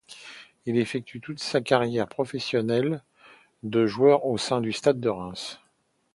Il 0.65 0.77
effectue 0.79 1.21
toute 1.21 1.37
sa 1.37 1.61
carrière 1.61 2.07
professionnelle 2.07 3.03
de 3.61 3.85
joueur 3.85 4.25
au 4.25 4.35
sein 4.39 4.59
du 4.59 4.71
Stade 4.73 4.99
de 4.99 5.09
Reims. 5.09 5.59